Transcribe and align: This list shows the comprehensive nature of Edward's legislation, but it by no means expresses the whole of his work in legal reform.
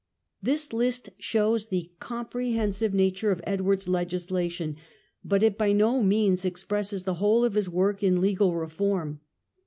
This 0.41 0.73
list 0.73 1.09
shows 1.19 1.67
the 1.67 1.91
comprehensive 1.99 2.91
nature 2.91 3.31
of 3.31 3.39
Edward's 3.43 3.87
legislation, 3.87 4.77
but 5.23 5.43
it 5.43 5.59
by 5.59 5.73
no 5.73 6.01
means 6.01 6.43
expresses 6.43 7.03
the 7.03 7.13
whole 7.21 7.45
of 7.45 7.53
his 7.53 7.69
work 7.69 8.01
in 8.01 8.19
legal 8.19 8.55
reform. 8.55 9.19